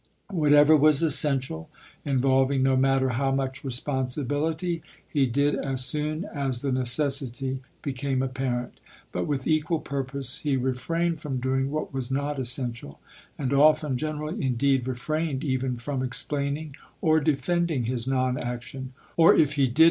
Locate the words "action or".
18.39-19.35